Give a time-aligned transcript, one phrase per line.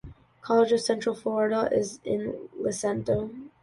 [0.41, 3.29] College of Central Florida is in Lecanto.